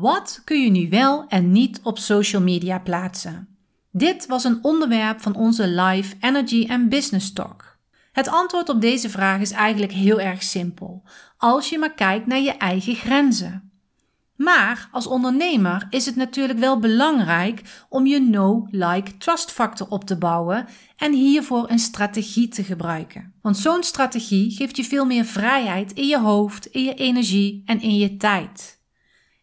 [0.00, 3.48] Wat kun je nu wel en niet op social media plaatsen?
[3.90, 7.78] Dit was een onderwerp van onze live Energy and Business Talk.
[8.12, 11.02] Het antwoord op deze vraag is eigenlijk heel erg simpel,
[11.36, 13.70] als je maar kijkt naar je eigen grenzen.
[14.36, 20.66] Maar als ondernemer is het natuurlijk wel belangrijk om je no-like-trust factor op te bouwen
[20.96, 23.34] en hiervoor een strategie te gebruiken.
[23.42, 27.80] Want zo'n strategie geeft je veel meer vrijheid in je hoofd, in je energie en
[27.80, 28.77] in je tijd.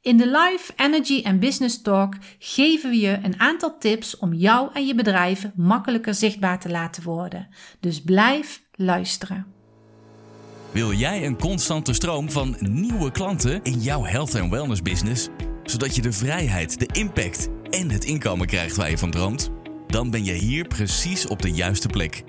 [0.06, 4.70] In de Live Energy and Business Talk geven we je een aantal tips om jou
[4.74, 7.48] en je bedrijf makkelijker zichtbaar te laten worden.
[7.80, 9.46] Dus blijf luisteren.
[10.72, 15.28] Wil jij een constante stroom van nieuwe klanten in jouw health en wellness business,
[15.64, 19.50] zodat je de vrijheid, de impact en het inkomen krijgt waar je van droomt?
[19.88, 22.24] Dan ben je hier precies op de juiste plek.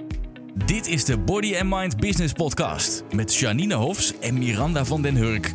[0.66, 5.16] Dit is de Body and Mind Business Podcast met Janine Hofs en Miranda van den
[5.16, 5.54] Hurk.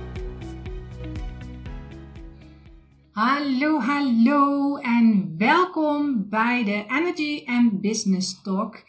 [3.13, 8.83] Hallo, hallo en welkom bij de Energy and Business Talk.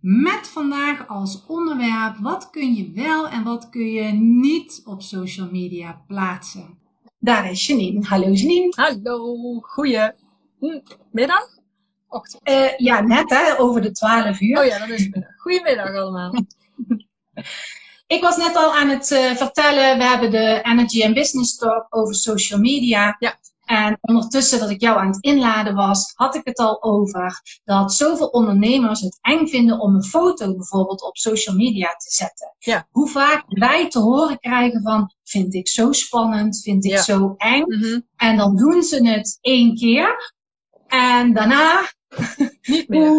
[0.00, 5.48] Met vandaag als onderwerp wat kun je wel en wat kun je niet op social
[5.50, 6.78] media plaatsen.
[7.18, 8.06] Daar is Janine.
[8.06, 8.72] Hallo Janine.
[8.76, 10.12] Hallo, goeie
[11.10, 11.46] middag?
[12.08, 12.48] Ochtend.
[12.48, 14.58] Uh, ja, net hè, over de 12 uur.
[14.58, 15.32] Oh ja, dan is het middag.
[15.36, 16.34] Goedemiddag allemaal.
[18.06, 21.86] Ik was net al aan het uh, vertellen, we hebben de Energy and Business Talk
[21.90, 23.16] over social media.
[23.18, 23.38] Ja.
[23.68, 27.94] En ondertussen dat ik jou aan het inladen was, had ik het al over dat
[27.94, 32.54] zoveel ondernemers het eng vinden om een foto bijvoorbeeld op social media te zetten.
[32.58, 32.88] Ja.
[32.90, 37.64] Hoe vaak wij te horen krijgen van, vind ik zo spannend, vind ik zo eng.
[37.66, 38.00] Mhm.
[38.16, 40.34] En dan doen ze het één keer
[40.86, 41.80] en daarna
[42.62, 43.12] Niet meer.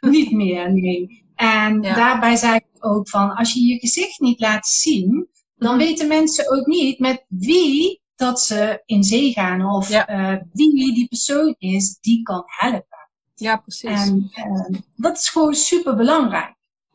[0.10, 1.26] Niet meer, nee.
[1.34, 1.94] En Ja.
[1.94, 5.84] daarbij zei ik ook van, als je je gezicht niet laat zien, dan Mhm.
[5.86, 10.06] weten mensen ook niet met wie dat ze in zee gaan of Ja.
[10.06, 13.08] eh, wie die persoon is die kan helpen.
[13.34, 13.90] Ja, precies.
[13.90, 16.54] En eh, dat is gewoon super belangrijk.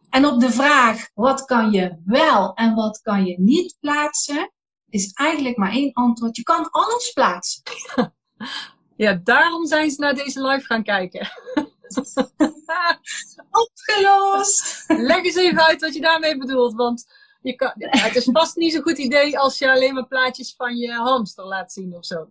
[0.10, 4.52] En op de vraag, wat kan je wel en wat kan je niet plaatsen,
[4.90, 6.36] is eigenlijk maar één antwoord.
[6.36, 7.62] Je kan alles plaatsen.
[8.96, 11.28] Ja, daarom zijn ze naar deze live gaan kijken.
[13.52, 14.84] Opgelost!
[14.88, 16.74] Leg eens even uit wat je daarmee bedoelt.
[16.74, 17.06] Want
[17.44, 20.54] je kan, ja, het is vast niet zo'n goed idee als je alleen maar plaatjes
[20.58, 22.30] van je hamster laat zien of zo.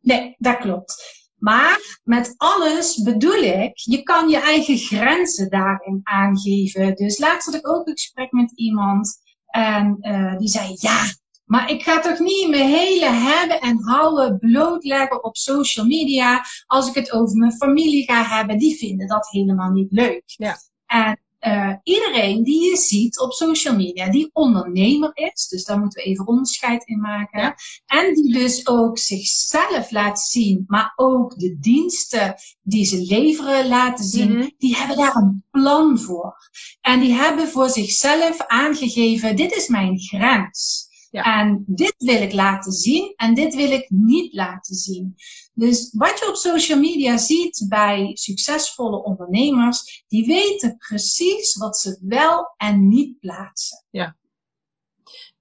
[0.00, 1.18] Nee, dat klopt.
[1.36, 6.94] Maar met alles bedoel ik, je kan je eigen grenzen daarin aangeven.
[6.94, 11.02] Dus laatst had ik ook een gesprek met iemand en eh, die zei, ja,
[11.44, 16.88] maar ik ga toch niet mijn hele hebben en houden blootleggen op social media als
[16.88, 18.58] ik het over mijn familie ga hebben.
[18.58, 20.22] Die vinden dat helemaal niet leuk.
[20.24, 20.56] Ja.
[20.86, 26.02] En eh, iedereen die je ziet op social media, die ondernemer is, dus daar moeten
[26.02, 27.40] we even onderscheid in maken.
[27.40, 27.54] Ja.
[27.86, 34.04] En die dus ook zichzelf laat zien, maar ook de diensten die ze leveren laten
[34.04, 34.48] zien, Mhm.
[34.58, 36.36] die hebben daar een plan voor.
[36.80, 40.88] En die hebben voor zichzelf aangegeven, dit is mijn grens.
[41.10, 41.40] Ja.
[41.40, 45.14] En dit wil ik laten zien en dit wil ik niet laten zien.
[45.54, 51.98] Dus wat je op social media ziet bij succesvolle ondernemers, die weten precies wat ze
[52.00, 53.84] wel en niet plaatsen.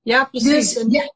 [0.02, 0.74] Ja, precies.
[0.74, 1.13] Dus en ja,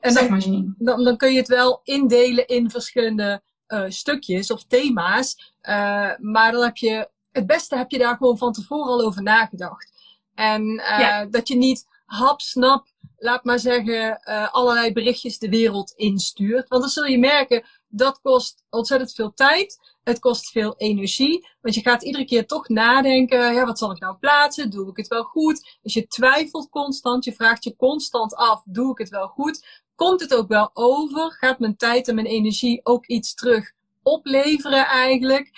[0.00, 4.64] en zeg dan, dan, dan kun je het wel indelen in verschillende eh, stukjes of
[4.64, 5.54] thema's.
[5.60, 9.22] Eh, maar dan heb je, het beste heb je daar gewoon van tevoren al over
[9.22, 9.92] nagedacht.
[10.34, 11.26] En eh, Ja.
[11.26, 12.86] dat je niet hap, snap,
[13.24, 16.68] laat maar zeggen, eh, allerlei berichtjes de wereld instuurt.
[16.68, 19.78] Want dan zul je merken, dat kost ontzettend veel tijd.
[20.02, 21.48] Het kost veel energie.
[21.60, 24.70] Want je gaat iedere keer toch nadenken, ja, wat zal ik nou plaatsen?
[24.70, 25.78] Doe ik het wel goed?
[25.82, 27.24] Dus je twijfelt constant.
[27.24, 29.82] Je vraagt je constant af, doe ik het wel goed?
[29.94, 31.32] Komt het ook wel over?
[31.32, 33.72] Gaat mijn tijd en mijn energie ook iets terug
[34.02, 35.50] opleveren eigenlijk?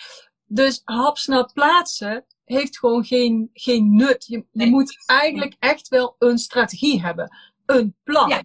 [0.46, 4.26] Dus hapsnap plaatsen heeft gewoon geen, geen nut.
[4.26, 4.70] Je, je Nee.
[4.70, 7.36] moet eigenlijk echt wel een strategie hebben.
[7.66, 8.28] Een plan.
[8.28, 8.42] Ja.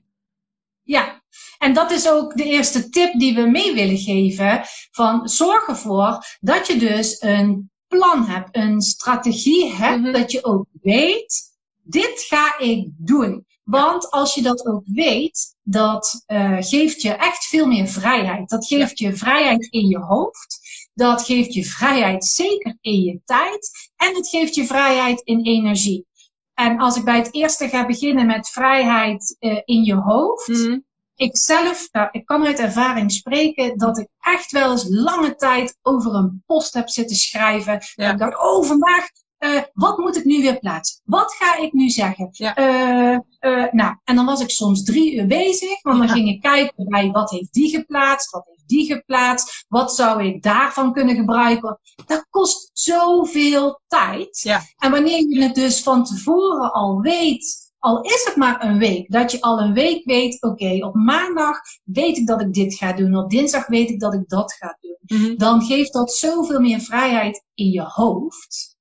[0.83, 1.21] Ja,
[1.57, 4.61] en dat is ook de eerste tip die we mee willen geven.
[4.91, 10.11] Van zorg ervoor dat je dus een plan hebt, een strategie hebt, Mhm.
[10.11, 11.49] dat je ook weet
[11.83, 13.45] dit ga ik doen.
[13.63, 18.49] Want als je dat ook weet, dat uh, geeft je echt veel meer vrijheid.
[18.49, 20.59] Dat geeft je vrijheid in je hoofd.
[20.93, 23.69] Dat geeft je vrijheid zeker in je tijd.
[23.95, 26.05] En het geeft je vrijheid in energie.
[26.53, 30.47] En als ik bij het eerste ga beginnen met vrijheid uh, in je hoofd.
[30.47, 30.83] Mm.
[31.15, 35.77] Ik zelf, nou, ik kan uit ervaring spreken dat ik echt wel eens lange tijd
[35.81, 37.79] over een post heb zitten schrijven.
[37.95, 38.05] Ja.
[38.05, 39.07] En ik dacht, oh, vandaag
[39.41, 41.01] uh, wat moet ik nu weer plaatsen?
[41.03, 42.27] Wat ga ik nu zeggen?
[42.31, 42.57] Ja.
[42.57, 46.41] Uh, uh, nou, en dan was ik soms drie uur bezig, want dan ging ik
[46.41, 51.15] kijken bij wat heeft die geplaatst, wat heeft die geplaatst, wat zou ik daarvan kunnen
[51.15, 51.79] gebruiken.
[52.05, 54.39] Dat kost zoveel tijd.
[54.39, 54.61] Ja.
[54.77, 59.11] En wanneer je het dus van tevoren al weet, al is het maar een week,
[59.11, 62.75] dat je al een week weet, oké, okay, op maandag weet ik dat ik dit
[62.75, 64.97] ga doen, op dinsdag weet ik dat ik dat ga doen.
[65.01, 65.37] Mm -hmm.
[65.37, 68.77] Dan geeft dat zoveel meer vrijheid in je hoofd.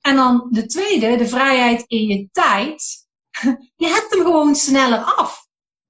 [0.00, 3.02] En dan de tweede, de vrijheid in je tijd.
[3.76, 5.46] Je hebt hem gewoon sneller af.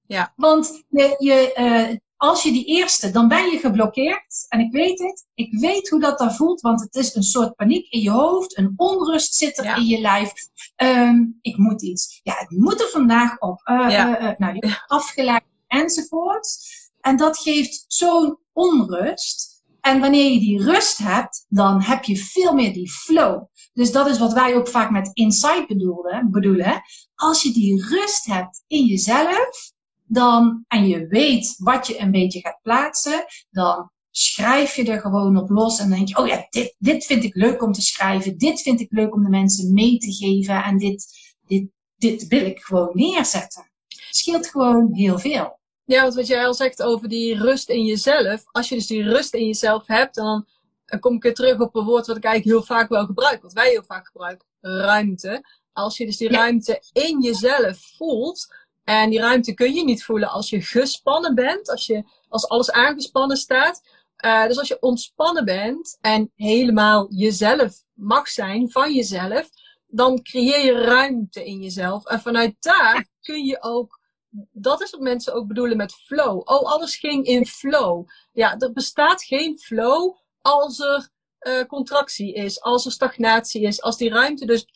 [0.07, 0.33] Ja.
[0.35, 4.45] Want je, je, uh, als je die eerste, dan ben je geblokkeerd.
[4.47, 5.25] En ik weet het.
[5.33, 6.61] Ik weet hoe dat dan voelt.
[6.61, 8.57] Want het is een soort paniek in je hoofd.
[8.57, 10.33] Een onrust zit er in je lijf.
[10.75, 12.19] Um, ik moet iets.
[12.23, 13.61] Ja, het moet er vandaag op.
[13.65, 14.21] Uh, ja.
[14.21, 16.57] uh, nou, je bent afgeleid enzovoort.
[16.99, 19.63] En dat geeft zo'n onrust.
[19.81, 23.43] En wanneer je die rust hebt, dan heb je veel meer die flow.
[23.73, 26.31] Dus dat is wat wij ook vaak met insight bedoelen.
[26.31, 26.81] bedoelen.
[27.15, 29.73] Als je die rust hebt in jezelf,
[30.07, 35.37] dan, en je weet wat je een beetje gaat plaatsen, dan schrijf je er gewoon
[35.37, 37.81] op los en dan denk je, oh ja, dit, dit vind ik leuk om te
[37.81, 41.05] schrijven, dit vind ik leuk om de mensen mee te geven en dit,
[41.45, 43.71] dit, dit wil ik gewoon neerzetten.
[43.87, 45.59] Het scheelt gewoon heel veel.
[45.85, 48.43] Ja, want wat jij al zegt over die rust in jezelf.
[48.51, 50.45] Als je dus die rust in jezelf hebt, dan,
[50.85, 53.41] dan kom ik weer terug op een woord wat ik eigenlijk heel vaak wel gebruik.
[53.41, 54.47] Wat wij heel vaak gebruiken.
[54.61, 55.45] Ruimte.
[55.73, 58.47] Als je dus die ruimte in jezelf voelt.
[58.85, 61.69] En die ruimte kun je niet voelen als je gespannen bent.
[61.69, 63.81] Als, je, als alles aangespannen staat.
[64.25, 69.49] Uh, dus als je ontspannen bent en helemaal jezelf mag zijn, van jezelf,
[69.87, 72.05] dan creëer je ruimte in jezelf.
[72.05, 74.03] En vanuit daar kun je ook
[74.51, 76.37] dat is wat mensen ook bedoelen met flow.
[76.37, 78.07] Oh, alles ging in flow.
[78.33, 81.09] Ja, er bestaat geen flow als er
[81.39, 84.67] uh, contractie is, als er stagnatie is, als die ruimte dus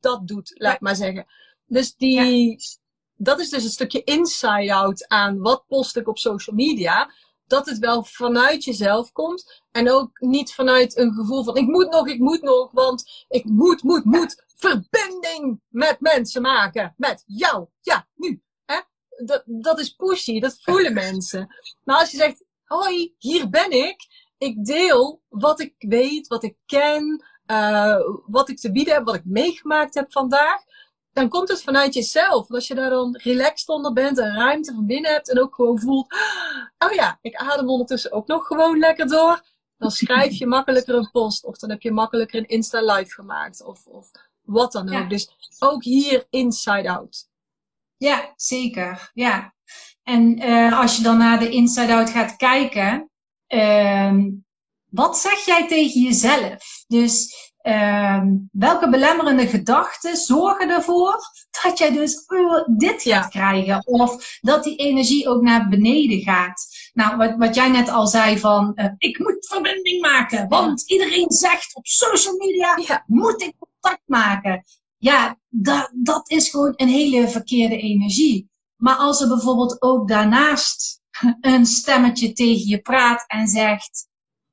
[0.00, 1.26] dat doet, laat maar zeggen.
[1.66, 2.56] Dus die,
[3.18, 7.12] dat is dus een stukje inside-out aan wat post ik op social media.
[7.46, 9.62] Dat het wel vanuit jezelf komt.
[9.70, 13.44] En ook niet vanuit een gevoel van ik moet nog, ik moet nog, want ik
[13.44, 16.94] moet, moet, moet verbinding met mensen maken.
[16.96, 17.66] Met jou.
[17.80, 18.42] Ja, nu
[19.24, 21.54] dat, dat is pushy, dat voelen mensen.
[21.84, 24.26] Maar als je zegt, hoi, hier ben ik.
[24.38, 29.14] Ik deel wat ik weet, wat ik ken, uh, wat ik te bieden heb, wat
[29.14, 30.62] ik meegemaakt heb vandaag.
[31.18, 32.50] Dan komt het vanuit jezelf.
[32.50, 35.80] als je daar dan relaxed onder bent en ruimte van binnen hebt en ook gewoon
[35.80, 36.12] voelt,
[36.78, 39.42] oh ja, ik adem ondertussen ook nog gewoon lekker door.
[39.76, 43.64] Dan schrijf je makkelijker een post of dan heb je makkelijker een Insta live gemaakt
[43.64, 44.10] of, of
[44.42, 45.10] wat dan ook.
[45.10, 47.28] Dus ook hier inside out.
[47.96, 49.10] Ja, zeker.
[49.14, 49.54] Ja.
[50.02, 53.10] En uh, als je dan naar de Inside Out gaat kijken,
[53.48, 54.14] uh,
[54.90, 56.84] wat zeg jij tegen jezelf?
[56.86, 57.34] Dus
[57.68, 58.22] uh,
[58.52, 61.20] welke belemmerende gedachten zorgen ervoor
[61.62, 62.26] dat jij dus
[62.76, 63.86] dit gaat krijgen?
[63.86, 66.66] Of dat die energie ook naar beneden gaat?
[66.92, 70.48] Nou, wat, wat jij net al zei van, uh, ik moet verbinding maken.
[70.48, 73.04] Want iedereen zegt op social media, ja.
[73.06, 74.64] moet ik contact maken
[74.98, 78.50] ja, dat, dat is gewoon een hele verkeerde energie.
[78.76, 81.00] Maar als er bijvoorbeeld ook daarnaast
[81.40, 84.08] een stemmetje tegen je praat en zegt,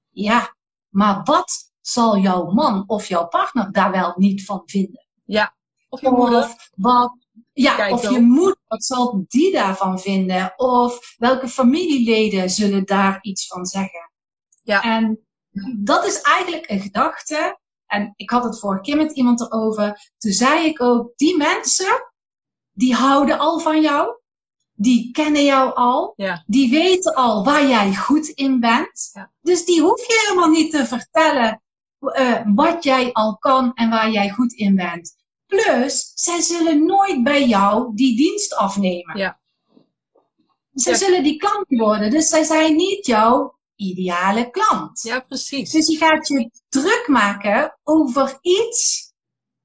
[0.09, 0.55] ja,
[0.89, 5.07] maar wat zal jouw man of jouw partner daar wel niet van vinden?
[5.25, 5.55] Ja,
[5.89, 6.43] of je moeder.
[6.43, 7.17] Of wat,
[7.53, 10.53] ja, of je moeder, wat zal die daarvan vinden?
[10.55, 14.11] Of welke familieleden zullen daar iets van zeggen?
[14.63, 14.81] Ja.
[14.81, 15.25] En
[15.77, 20.11] dat is eigenlijk een gedachte en ik had het vorige keer met iemand erover.
[20.17, 22.11] Toen zei ik ook, die mensen,
[22.71, 24.19] die houden al van jou.
[24.77, 26.13] Die kennen jou al.
[26.15, 26.43] Ja.
[26.47, 29.09] Die weten al waar jij goed in bent.
[29.13, 29.31] Ja.
[29.41, 31.63] Dus die hoef je helemaal niet te vertellen
[32.13, 35.15] uh, wat jij al kan en waar jij goed in bent.
[35.45, 39.17] Plus, zij zullen nooit bij jou die dienst afnemen.
[39.17, 39.39] Ja.
[40.73, 42.11] Ze zullen die klant worden.
[42.11, 45.01] Dus zij zijn niet jouw ideale klant.
[45.01, 45.71] Ja, precies.
[45.71, 49.13] Dus je gaat je druk maken over iets,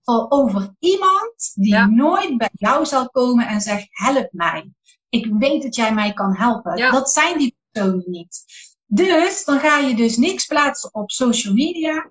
[0.04, 4.72] of over iemand die nooit bij jou zal komen en zegt, help mij.
[5.08, 6.76] Ik weet dat jij mij kan helpen.
[6.76, 6.90] Ja.
[6.90, 8.44] Dat zijn die personen niet.
[8.86, 12.10] Dus dan ga je dus niks plaatsen op social media.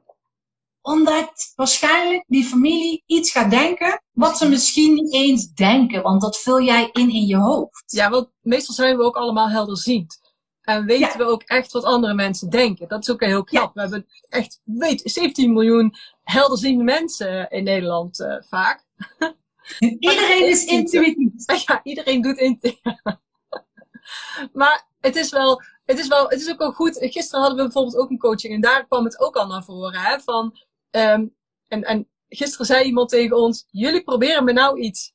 [0.81, 6.01] Omdat waarschijnlijk die familie iets gaat denken wat ze misschien niet eens denken.
[6.01, 7.83] Want dat vul jij in in je hoofd.
[7.85, 10.19] Ja, want meestal zijn we ook allemaal helderziend.
[10.61, 12.87] En weten we ook echt wat andere mensen denken.
[12.87, 13.73] Dat is ook heel knap.
[13.73, 18.85] We hebben echt, weet, 17 miljoen helderziende mensen in Nederland uh, vaak.
[19.79, 21.31] Iedereen is intuïtief.
[21.65, 22.81] Ja, iedereen doet intuïtief.
[24.53, 26.97] maar het is wel, het is wel, het is ook wel goed.
[26.99, 29.99] Gisteren hadden we bijvoorbeeld ook een coaching en daar kwam het ook al naar voren.
[29.99, 30.57] Hè, van,
[30.91, 31.35] um,
[31.67, 35.13] en, en gisteren zei iemand tegen ons, jullie proberen me nou iets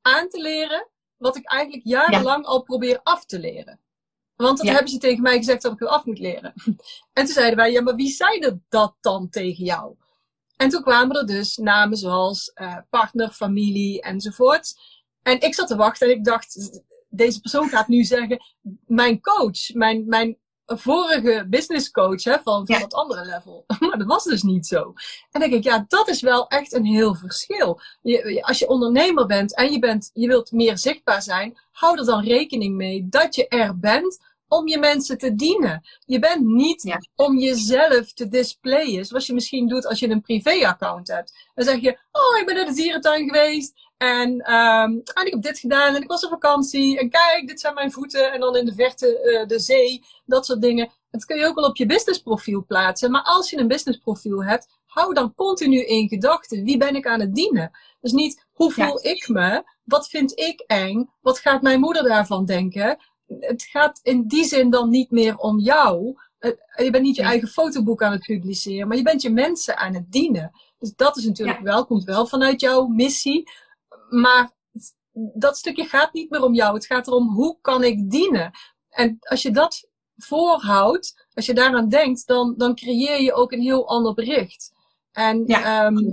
[0.00, 3.80] aan te leren, wat ik eigenlijk jarenlang al probeer af te leren.
[4.36, 6.52] Want dat hebben ze tegen mij gezegd dat ik het af moet leren.
[7.12, 8.38] En toen zeiden wij, ja, maar wie zei
[8.68, 9.96] dat dan tegen jou?
[10.56, 14.74] En toen kwamen er dus namen zoals uh, partner, familie enzovoort.
[15.22, 18.42] En ik zat te wachten en ik dacht, deze persoon gaat nu zeggen,
[18.86, 23.64] mijn coach, mijn, mijn vorige business coach hè, van, van het andere level.
[23.80, 24.80] Maar dat was dus niet zo.
[25.30, 27.80] En dan denk ik, ja, dat is wel echt een heel verschil.
[28.02, 32.04] Je, als je ondernemer bent en je, bent, je wilt meer zichtbaar zijn, hou er
[32.04, 35.82] dan rekening mee dat je er bent om je mensen te dienen.
[36.06, 41.08] Je bent niet om jezelf te displayen, zoals je misschien doet als je een privé-account
[41.08, 41.50] hebt.
[41.54, 45.42] Dan zeg je, oh, ik ben naar de dierentuin geweest en, um, en ik heb
[45.42, 48.56] dit gedaan en ik was op vakantie en kijk, dit zijn mijn voeten en dan
[48.56, 50.90] in de verte uh, de zee, dat soort dingen.
[51.10, 53.10] Dat kun je ook wel op je businessprofiel plaatsen.
[53.10, 56.64] Maar als je een businessprofiel hebt, hou dan continu in gedachten.
[56.64, 57.70] Wie ben ik aan het dienen?
[58.00, 59.62] Dus niet hoe voel ik me?
[59.84, 61.10] Wat vind ik eng?
[61.20, 62.98] Wat gaat mijn moeder daarvan denken?
[63.40, 66.14] het gaat in die zin dan niet meer om jou.
[66.76, 69.94] Je bent niet je eigen fotoboek aan het publiceren, maar je bent je mensen aan
[69.94, 70.50] het dienen.
[70.78, 73.50] Dus dat is natuurlijk wel, komt wel vanuit jouw missie.
[74.12, 74.52] Maar
[75.12, 76.74] dat stukje gaat niet meer om jou.
[76.74, 78.50] Het gaat erom hoe kan ik dienen.
[78.88, 83.60] En als je dat voorhoudt, als je daaraan denkt, dan, dan creëer je ook een
[83.60, 84.72] heel ander bericht.
[85.12, 86.12] En ja, um,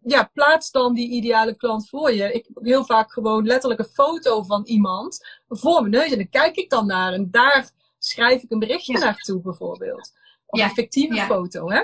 [0.00, 2.32] ja, plaats dan die ideale klant voor je.
[2.32, 6.10] Ik heb heel vaak gewoon letterlijk een foto van iemand voor mijn neus.
[6.10, 7.12] En dan kijk ik dan naar.
[7.12, 8.98] En daar schrijf ik een berichtje ja.
[8.98, 10.12] naartoe bijvoorbeeld.
[10.46, 11.82] Of een fictieve foto, hè?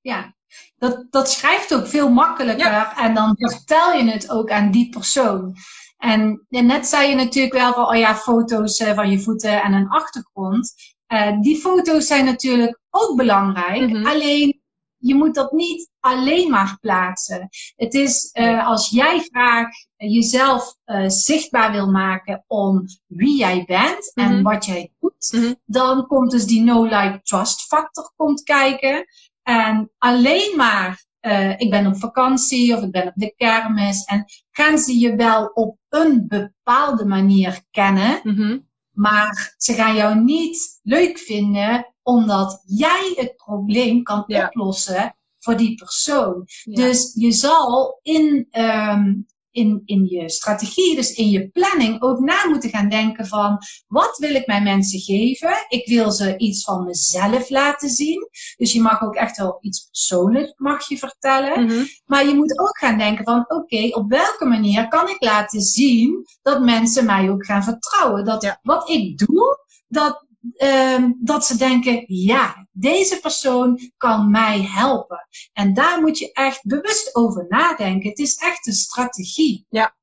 [0.00, 0.33] Ja,
[0.76, 2.92] dat, dat schrijft ook veel makkelijker.
[2.96, 5.56] En dan vertel je het ook aan die persoon.
[5.98, 9.72] En, net zei je natuurlijk wel van, oh ja, foto's eh, van je voeten en
[9.72, 10.74] een achtergrond.
[11.08, 13.90] Uh, die foto's zijn natuurlijk ook belangrijk.
[13.90, 14.06] Mhm.
[14.06, 14.62] Alleen
[14.96, 17.48] je moet dat niet alleen maar plaatsen.
[17.76, 24.12] Het is uh, als jij graag jezelf uh, zichtbaar wil maken om wie jij bent
[24.14, 24.42] en mm -hmm.
[24.42, 25.56] wat jij doet, mm -hmm.
[25.64, 29.06] dan komt dus die no-like trust factor komt kijken.
[29.44, 34.24] En alleen maar uh, ik ben op vakantie of ik ben op de kermis en
[34.50, 38.68] gaan ze je wel op een bepaalde manier kennen, mm -hmm.
[38.90, 44.46] maar ze gaan jou niet leuk vinden omdat jij het probleem kan ja.
[44.46, 46.42] oplossen voor die persoon.
[46.62, 46.74] Ja.
[46.74, 52.48] Dus je zal in, um, in, in je strategie, dus in je planning, ook na
[52.48, 55.64] moeten gaan denken van wat wil ik mijn mensen geven?
[55.68, 58.28] Ik wil ze iets van mezelf laten zien.
[58.56, 61.62] Dus je mag ook echt wel iets persoonlijks mag je vertellen.
[61.62, 61.86] Mm -hmm.
[62.04, 65.60] Maar je moet ook gaan denken van oké, okay, op welke manier kan ik laten
[65.60, 68.24] zien dat mensen mij ook gaan vertrouwen?
[68.24, 68.58] Dat ja.
[68.62, 69.58] wat ik doe,
[69.88, 70.26] dat,
[70.58, 75.28] um, dat ze denken, ja, deze persoon kan mij helpen.
[75.52, 78.08] En daar moet je echt bewust over nadenken.
[78.08, 79.66] Het is echt een strategie.
[79.68, 79.96] Ja,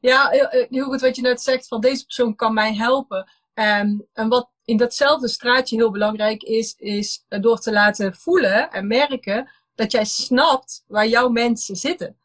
[0.00, 0.28] ja
[0.68, 3.30] heel goed wat je net zegt, van deze persoon kan mij helpen.
[3.54, 8.86] Um, en wat in datzelfde straatje heel belangrijk is, is door te laten voelen en
[8.86, 12.16] merken dat jij snapt waar jouw mensen zitten.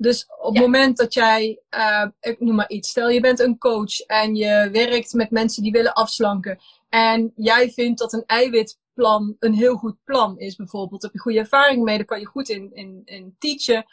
[0.00, 3.58] Dus op het moment dat jij, uh, ik noem maar iets, stel je bent een
[3.58, 6.58] coach en je werkt met mensen die willen afslanken.
[6.88, 11.02] En jij vindt dat een eiwitplan een heel goed plan is, bijvoorbeeld.
[11.02, 13.86] Heb je goede ervaring mee, daar kan je goed in, in, in teachen.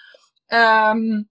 [0.48, 1.30] Um,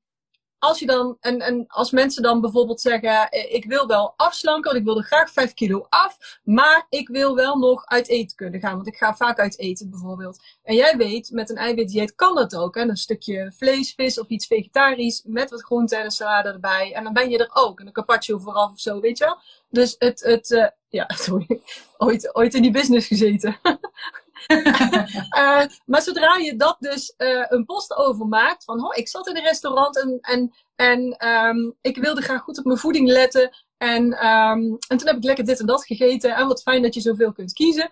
[0.66, 4.64] als je dan, en, en als mensen dan bijvoorbeeld zeggen, eh, ik wil wel afslanken,
[4.64, 8.36] want ik wil er graag 5 kilo af, maar ik wil wel nog uit eten
[8.36, 10.42] kunnen gaan, want ik ga vaak uit eten bijvoorbeeld.
[10.62, 12.82] En jij weet, met een eiwitdieet kan dat ook, hè?
[12.82, 17.04] een stukje vlees, vis of iets vegetarisch, met wat groente en een salade erbij, en
[17.04, 19.38] dan ben je er ook, en een carpaccio vooraf of zo, weet je wel.
[19.68, 21.60] Dus het, het uh, ja, sorry,
[21.96, 23.56] ooit, ooit in die business gezeten.
[24.48, 29.28] uh, maar zodra je dat dus uh, een post over maakt, van oh, ik zat
[29.28, 33.50] in een restaurant en, en, en um, ik wilde graag goed op mijn voeding letten.
[33.78, 36.34] En, um, en toen heb ik lekker dit en dat gegeten.
[36.34, 37.88] En wat fijn dat je zoveel kunt kiezen.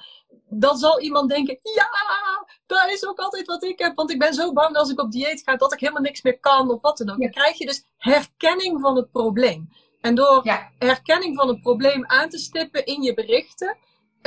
[0.48, 1.88] Dan zal iemand denken, ja,
[2.66, 3.94] dat is ook altijd wat ik heb.
[3.94, 6.40] Want ik ben zo bang als ik op dieet ga dat ik helemaal niks meer
[6.40, 7.20] kan of wat dan ook.
[7.20, 9.68] Dan krijg je dus herkenning van het probleem.
[10.00, 10.70] En door ja.
[10.78, 13.76] herkenning van het probleem aan te stippen in je berichten,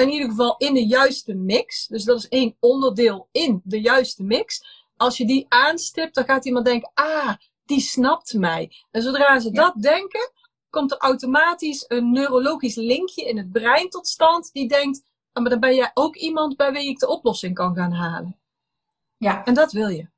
[0.01, 1.87] in ieder geval in de juiste mix.
[1.87, 4.65] Dus dat is één onderdeel in de juiste mix.
[4.97, 7.33] Als je die aanstipt, dan gaat iemand denken, ah,
[7.65, 8.71] die snapt mij.
[8.91, 10.31] En zodra ze dat denken,
[10.69, 14.49] komt er automatisch een neurologisch linkje in het brein tot stand.
[14.53, 15.01] Die denkt,
[15.31, 18.39] ah, maar dan ben jij ook iemand bij wie ik de oplossing kan gaan halen.
[19.17, 19.45] Ja.
[19.45, 20.09] En dat wil je.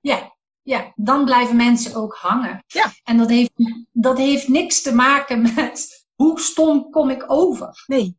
[0.00, 2.64] Ja, ja, dan blijven mensen ook hangen.
[2.66, 2.92] Ja.
[3.04, 3.52] En dat heeft,
[3.92, 7.84] dat heeft niks te maken met hoe stom kom ik over.
[7.86, 8.18] Nee,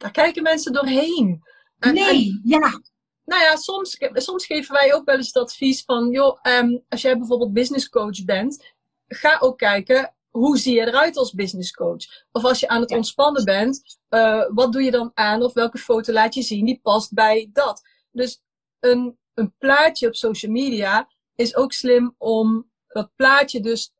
[0.00, 1.42] daar kijken mensen doorheen.
[1.78, 2.80] En- en- Nee, ja,
[3.24, 7.02] nou ja, soms, soms geven wij ook wel eens het advies van, joh, ehm, als
[7.02, 8.72] jij bijvoorbeeld business coach bent,
[9.08, 12.24] ga ook kijken, hoe zie je eruit als business coach?
[12.32, 15.42] Of als je aan het ontspannen bent, eh, wat doe je dan aan?
[15.42, 17.82] Of welke foto laat je zien die past bij dat?
[18.10, 18.42] Dus
[18.80, 23.92] een, een plaatje op social media is ook slim om dat plaatje dus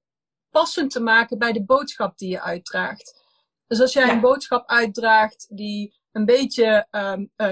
[0.50, 3.19] passend te maken bij de boodschap die je uitdraagt.
[3.70, 4.12] Dus als jij Ja.
[4.12, 7.50] een boodschap uitdraagt die een beetje ehm, eh,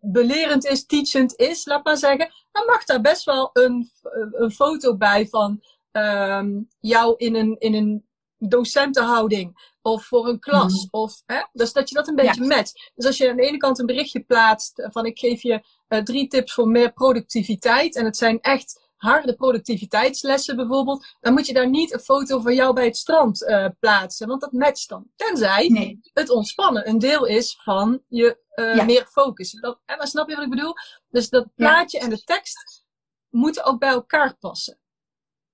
[0.00, 3.90] belerend is, teachend is, laat maar zeggen, dan mag daar best wel een,
[4.32, 8.06] een foto bij van ehm, jou in een, in een
[8.38, 10.74] docentenhouding of voor een klas.
[10.74, 10.86] Mhm.
[10.90, 12.92] Of, hè, dus dat je dat een beetje matcht.
[12.94, 15.62] Dus als je aan de ene kant een berichtje plaatst eh, van ik geef je
[15.88, 21.46] eh, drie tips voor meer productiviteit en het zijn echt harde productiviteitslessen bijvoorbeeld, dan moet
[21.46, 24.88] je daar niet een foto van jou bij het strand eh, plaatsen, want dat matcht
[24.88, 25.06] dan.
[25.16, 28.84] Tenzij nee, het ontspannen een deel is van je eh, Ja.
[28.84, 29.50] meer focus.
[29.52, 30.74] Dat, en maar snap je wat ik bedoel?
[31.08, 32.84] Dus dat plaatje en de tekst
[33.28, 34.78] moeten ook bij elkaar passen.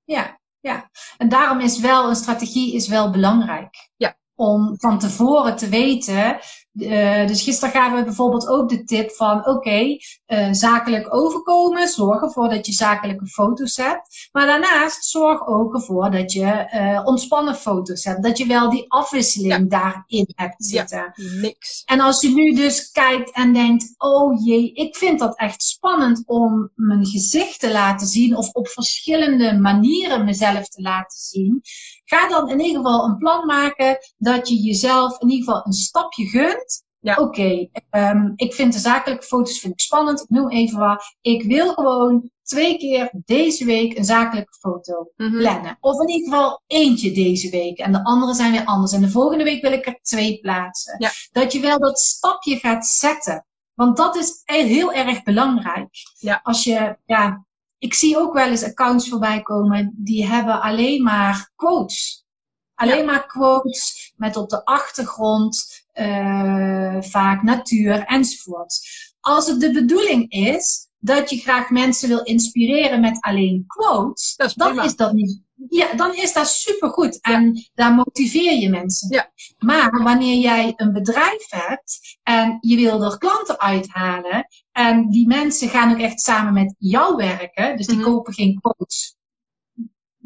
[0.05, 0.90] ja, ja.
[1.17, 3.90] En daarom is wel een strategie is wel belangrijk.
[3.97, 4.19] Ja.
[4.38, 6.38] Om van tevoren te weten.
[6.78, 11.88] eh, dus gisteren gaven we bijvoorbeeld ook de tip van: oké, eh, zakelijk overkomen.
[11.88, 14.28] Zorg ervoor dat je zakelijke foto's hebt.
[14.33, 18.23] Maar daarnaast zorg ook ervoor dat je eh, ontspannen foto's hebt.
[18.23, 21.12] Dat je wel die afwisseling daarin hebt zitten.
[21.14, 21.83] Die mix.
[21.85, 26.23] En als je nu dus kijkt en denkt, oh jee, ik vind dat echt spannend
[26.26, 31.62] om mijn gezicht te laten zien of op verschillende manieren mezelf te laten zien,
[32.08, 35.72] ga dan in ieder geval een plan maken dat je jezelf in ieder geval een
[35.72, 36.86] stapje gunt.
[37.00, 37.16] Ja.
[37.16, 40.20] Oké, ehm, ik vind de zakelijke foto's vind ik spannend.
[40.20, 41.16] Ik noem even wat.
[41.20, 45.38] Ik wil gewoon twee keer deze week een zakelijke foto Mhm.
[45.38, 45.76] plannen.
[45.80, 47.78] Of in ieder geval eentje deze week.
[47.78, 48.92] En de andere zijn weer anders.
[48.92, 50.94] En de volgende week wil ik er twee plaatsen.
[50.99, 51.10] Ja.
[51.32, 53.47] Dat je wel dat stapje gaat zetten.
[53.75, 55.88] Want dat is heel erg belangrijk.
[56.18, 56.40] Ja.
[56.42, 57.47] Als je, ja,
[57.78, 59.95] ik zie ook wel eens accounts voorbij komen.
[59.97, 62.26] Die hebben alleen maar quotes.
[62.75, 68.80] Alleen maar quotes met op de achtergrond eh, vaak natuur enzovoort.
[69.21, 74.47] Als het de bedoeling is dat je graag mensen wil inspireren met alleen quotes, Dat
[74.47, 75.43] is dan is dat niet.
[75.69, 77.21] Ja, dan is dat supergoed.
[77.21, 79.14] En daar motiveer je mensen.
[79.14, 79.30] Ja.
[79.58, 84.47] Maar wanneer jij een bedrijf hebt en je wil er klanten uithalen
[84.78, 88.04] en die mensen gaan ook echt samen met jou werken, dus die Mhm.
[88.04, 89.17] kopen geen quotes.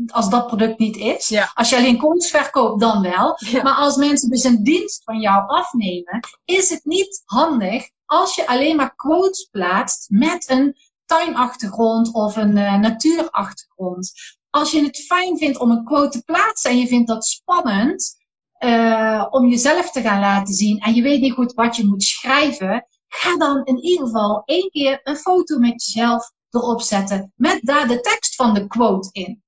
[0.07, 1.29] Als dat product niet is.
[1.29, 1.51] Ja.
[1.55, 3.37] Als je alleen quotes verkoopt, dan wel.
[3.37, 3.62] Ja.
[3.62, 8.47] Maar als mensen dus een dienst van jou afnemen, is het niet handig als je
[8.47, 14.12] alleen maar quotes plaatst met een tuinachtergrond of een eh, natuurachtergrond.
[14.51, 18.21] Als je het fijn vindt om een quote te plaatsen en je vindt dat spannend
[18.53, 22.03] eh, om jezelf te gaan laten zien en je weet niet goed wat je moet
[22.03, 27.61] schrijven, ga dan in ieder geval één keer een foto met jezelf erop zetten met
[27.62, 29.42] daar de tekst van de quote in.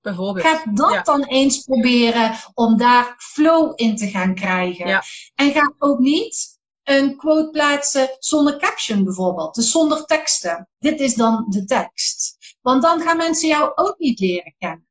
[0.00, 0.46] Bijvoorbeeld.
[0.46, 1.02] Ga dat Ja.
[1.02, 4.86] dan eens proberen om daar flow in te gaan krijgen.
[4.86, 5.02] Ja.
[5.34, 9.54] En ga ook niet een quote plaatsen zonder caption bijvoorbeeld.
[9.54, 10.68] Dus zonder teksten.
[10.78, 12.36] Dit is dan de tekst.
[12.60, 14.88] Want dan gaan mensen jou ook niet leren kennen.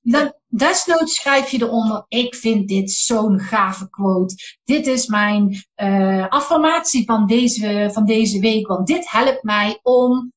[0.00, 4.34] Dan, desnoods schrijf je eronder, ik vind dit zo'n gave quote.
[4.64, 8.66] Dit is mijn eh, affirmatie van deze, van deze week.
[8.66, 10.32] Want dit helpt mij om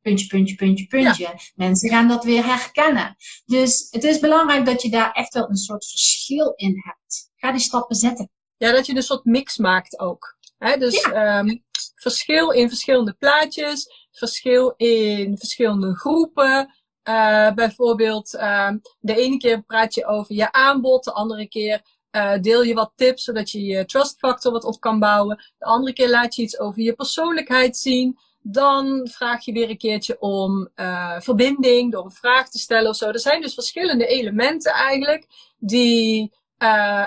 [0.00, 1.34] puntje, puntje, puntje, puntje.
[1.54, 3.16] Mensen gaan dat weer herkennen.
[3.44, 7.30] Dus het is belangrijk dat je daar echt wel een soort verschil in hebt.
[7.36, 8.30] Ga die stappen zetten.
[8.56, 10.36] Ja, dat je een soort mix maakt ook.
[10.78, 11.56] Dus ehm,
[11.94, 16.74] verschil in verschillende plaatjes, verschil in verschillende groepen.
[17.04, 22.32] Eh, bijvoorbeeld, ehm, de ene keer praat je over je aanbod, de andere keer eh,
[22.40, 25.36] deel je wat tips zodat je je trust factor wat op kan bouwen.
[25.58, 28.18] De andere keer laat je iets over je persoonlijkheid zien.
[28.42, 32.96] Dan vraag je weer een keertje om eh, verbinding door een vraag te stellen of
[32.96, 33.08] zo.
[33.08, 35.26] Er zijn dus verschillende elementen eigenlijk
[35.58, 36.32] die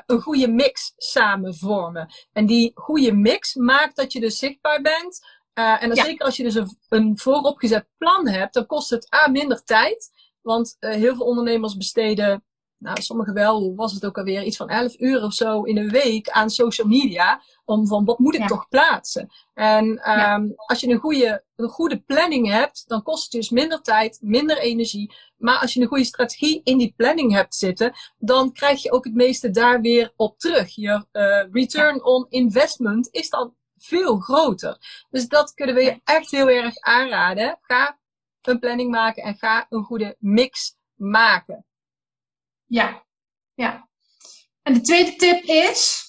[0.05, 2.13] een goede mix samen vormen.
[2.33, 5.19] En die goede mix maakt dat je dus zichtbaar bent.
[5.57, 6.03] Eh, en dan Ja.
[6.03, 10.11] zeker als je dus een, een vooropgezet plan hebt, dan kost het A minder tijd.
[10.41, 12.43] Want eh, heel veel ondernemers besteden
[12.77, 15.77] nou, sommigen wel, hoe was het ook alweer, iets van 11 uur of zo in
[15.77, 17.41] een week aan social media.
[17.65, 19.29] Om van wat moet ik toch plaatsen?
[19.53, 23.81] En um, als je een goede, een goede planning hebt, dan kost het dus minder
[23.81, 25.13] tijd, minder energie.
[25.37, 29.03] Maar als je een goede strategie in die planning hebt zitten, dan krijg je ook
[29.03, 30.75] het meeste daar weer op terug.
[30.75, 35.05] Je uh, return on investment is dan veel groter.
[35.09, 37.57] Dus dat kunnen we je echt heel erg aanraden.
[37.61, 37.99] Ga
[38.41, 41.65] een planning maken en ga een goede mix maken.
[42.65, 43.05] Ja,
[43.53, 43.89] ja.
[44.61, 46.05] En de tweede tip is,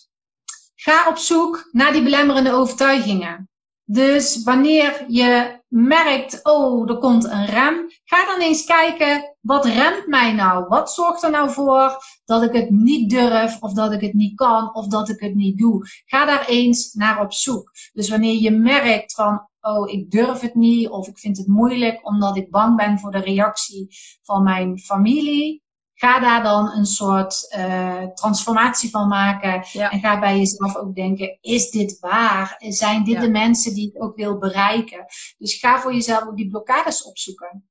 [0.74, 3.48] ga op zoek naar die belemmerende overtuigingen.
[3.90, 10.07] Dus wanneer je merkt, oh, er komt een rem, ga dan eens kijken, wat remt
[10.07, 10.66] mij nou?
[10.66, 14.37] Wat zorgt er nou voor dat ik het niet durf, of dat ik het niet
[14.37, 15.87] kan, of dat ik het niet doe?
[16.05, 17.70] Ga daar eens naar op zoek.
[17.92, 22.07] Dus wanneer je merkt van, oh, ik durf het niet, of ik vind het moeilijk
[22.09, 23.87] omdat ik bang ben voor de reactie
[24.22, 25.62] van mijn familie,
[25.99, 29.63] ga daar dan een soort uh, transformatie van maken.
[29.73, 32.57] En ga bij jezelf ook denken, is dit waar?
[32.59, 35.07] Zijn dit de mensen die ik ook wil bereiken?
[35.39, 37.69] Dus ga voor jezelf ook die blokkades opzoeken.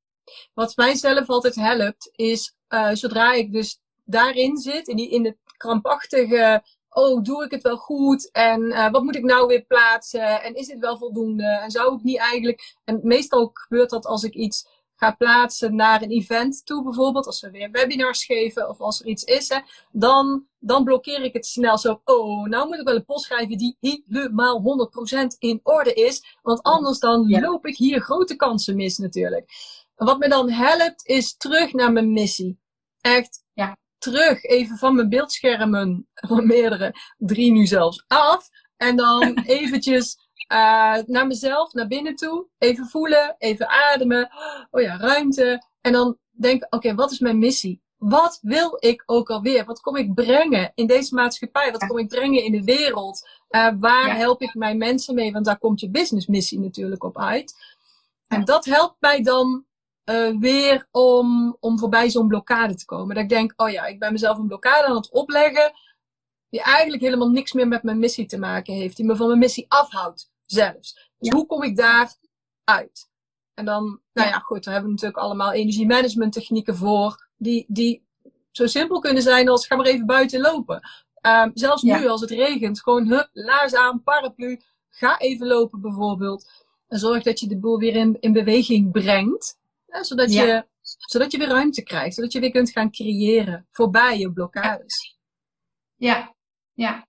[0.54, 5.26] Wat mij zelf altijd helpt, is uh, zodra ik dus daarin zit, in, die, in
[5.26, 8.32] het krampachtige, oh, doe ik het wel goed?
[8.32, 10.44] En uh, wat moet ik nou weer plaatsen?
[10.44, 11.44] En is dit wel voldoende?
[11.44, 12.76] En zou ik niet eigenlijk...
[12.84, 17.41] En meestal gebeurt dat als ik iets ga plaatsen naar een event toe, bijvoorbeeld, als
[17.41, 19.60] we weer webinars geven of als er iets is, hè,
[19.91, 22.01] dan, dan blokkeer ik het snel zo.
[22.03, 24.89] Oh, nou moet ik wel een post schrijven die helemaal
[25.33, 29.51] 100% in orde is, want anders dan loop ik hier grote kansen mis natuurlijk.
[29.95, 32.60] Wat me dan helpt, is terug naar mijn missie.
[33.01, 33.77] Echt ja.
[33.97, 38.49] terug, even van mijn beeldschermen, van meerdere, drie nu zelfs, af.
[38.77, 42.45] En dan eventjes uh, naar mezelf, naar binnen toe.
[42.57, 44.31] Even voelen, even ademen.
[44.71, 45.65] Oh ja, ruimte.
[45.81, 47.81] En dan denken, oké, wat is mijn missie?
[47.97, 49.65] Wat wil ik ook alweer?
[49.65, 51.71] Wat kom ik brengen in deze maatschappij?
[51.71, 53.29] Wat kom ik brengen in de wereld?
[53.49, 55.31] Uh, waar help ik mijn mensen mee?
[55.31, 57.55] Want daar komt je businessmissie natuurlijk op uit.
[58.27, 59.65] En dat helpt mij dan
[60.05, 63.15] uh, weer om, om voorbij zo'n blokkade te komen.
[63.15, 65.71] Dat ik denk, oh ja, ik ben mezelf een blokkade aan het opleggen.
[66.49, 68.95] Die eigenlijk helemaal niks meer met mijn missie te maken heeft.
[68.97, 71.12] Die me van mijn missie afhoudt zelfs.
[71.17, 72.15] Dus hoe kom ik daar
[72.63, 73.10] uit?
[73.53, 78.05] En dan, nou ja, goed, daar hebben we natuurlijk allemaal energiemanagement technieken voor, die, die
[78.51, 80.89] zo simpel kunnen zijn als ga maar even buiten lopen.
[81.21, 86.65] Um, zelfs nu als het regent, gewoon hup, laars aan, paraplu, ga even lopen bijvoorbeeld.
[86.88, 91.31] En zorg dat je de boel weer in, in beweging brengt, hè, zodat, je, zodat
[91.31, 95.17] je weer ruimte krijgt, zodat je weer kunt gaan creëren voorbij je blokkades.
[95.95, 96.36] Ja,
[96.73, 97.07] ja.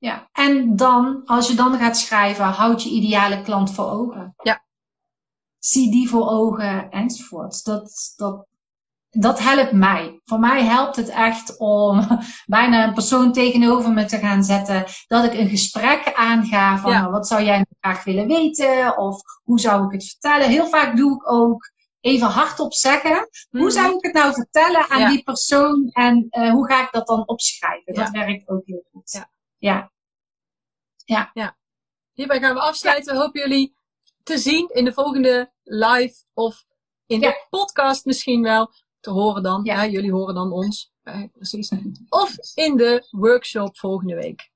[0.00, 4.34] Ja, en dan, als je dan gaat schrijven, houd je ideale klant voor ogen.
[4.42, 4.64] Ja.
[5.58, 7.64] Zie die voor ogen enzovoort.
[7.64, 8.46] Dat, dat,
[9.10, 10.20] dat helpt mij.
[10.24, 12.06] Voor mij helpt het echt om
[12.46, 14.84] bijna een persoon tegenover me te gaan zetten.
[15.06, 18.98] Dat ik een gesprek aanga van wat zou jij nou graag willen weten?
[18.98, 20.48] Of hoe zou ik het vertellen?
[20.48, 23.28] Heel vaak doe ik ook even hardop zeggen.
[23.50, 23.70] Hoe mhm.
[23.70, 25.88] zou ik het nou vertellen aan die persoon?
[25.92, 27.94] En uh, hoe ga ik dat dan opschrijven?
[27.94, 29.24] Dat werkt ook heel goed.
[29.60, 29.92] Ja.
[31.04, 31.30] Ja.
[31.32, 31.56] Ja.
[32.12, 33.14] Hierbij gaan we afsluiten.
[33.14, 33.74] We hopen jullie
[34.22, 36.64] te zien in de volgende live of
[37.06, 38.72] in de podcast misschien wel.
[39.00, 39.64] Te horen dan.
[39.64, 39.86] Ja.
[39.86, 40.92] jullie horen dan ons.
[41.32, 41.72] precies.
[42.08, 44.50] Of in de workshop volgende week.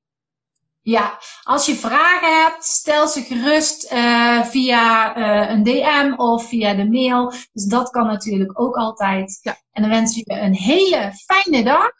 [0.83, 6.75] Ja, als je vragen hebt, stel ze gerust uh, via uh, een DM of via
[6.75, 7.33] de mail.
[7.53, 9.39] Dus dat kan natuurlijk ook altijd.
[9.43, 9.57] Ja.
[9.71, 11.91] En dan wens ik je een hele fijne dag.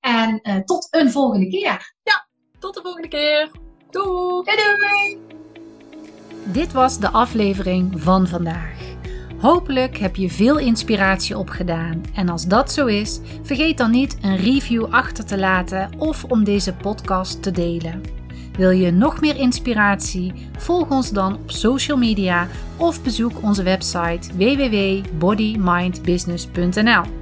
[0.00, 1.94] En uh, tot een volgende keer.
[2.02, 2.28] Ja,
[2.60, 3.50] tot de volgende keer.
[3.90, 4.44] Doei!
[4.44, 5.18] Doei!
[6.44, 8.78] Dit was de aflevering van vandaag.
[9.38, 12.02] Hopelijk heb je veel inspiratie opgedaan.
[12.14, 16.44] En als dat zo is, vergeet dan niet een review achter te laten of om
[16.44, 18.02] deze podcast te delen.
[18.56, 20.48] Wil je nog meer inspiratie?
[20.58, 27.19] Volg ons dan op social media of bezoek onze website www.bodymindbusiness.nl.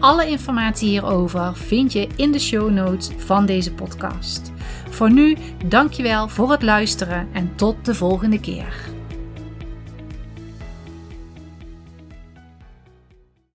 [0.00, 4.52] Alle informatie hierover vind je in de show notes van deze podcast.
[4.90, 8.95] Voor nu, dankjewel voor het luisteren en tot de volgende keer.